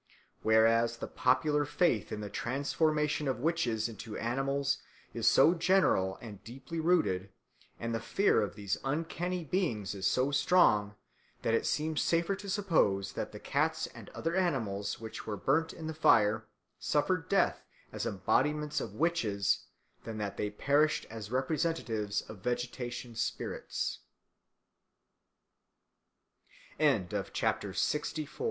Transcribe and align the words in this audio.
Whereas 0.41 0.97
the 0.97 1.05
popular 1.05 1.63
faith 1.63 2.11
in 2.11 2.21
the 2.21 2.29
transformation 2.31 3.27
of 3.27 3.37
witches 3.37 3.87
into 3.87 4.17
animals 4.17 4.79
is 5.13 5.27
so 5.27 5.53
general 5.53 6.17
and 6.19 6.43
deeply 6.43 6.79
rooted, 6.79 7.29
and 7.79 7.93
the 7.93 7.99
fear 7.99 8.41
of 8.41 8.55
these 8.55 8.79
uncanny 8.83 9.43
beings 9.45 9.93
is 9.93 10.07
so 10.07 10.31
strong, 10.31 10.95
that 11.43 11.53
it 11.53 11.67
seems 11.67 12.01
safer 12.01 12.35
to 12.37 12.49
suppose 12.49 13.13
that 13.13 13.31
the 13.31 13.39
cats 13.39 13.85
and 13.93 14.09
other 14.09 14.35
animals 14.35 14.99
which 14.99 15.27
were 15.27 15.37
burnt 15.37 15.71
in 15.71 15.85
the 15.85 15.93
fire 15.93 16.47
suffered 16.79 17.29
death 17.29 17.63
as 17.91 18.07
embodiments 18.07 18.81
of 18.81 18.95
witches 18.95 19.67
than 20.03 20.17
that 20.17 20.35
they 20.35 20.49
perished 20.49 21.05
as 21.11 21.29
representatives 21.29 22.21
of 22.23 22.39
vegetation 22.39 23.11
s 23.11 23.99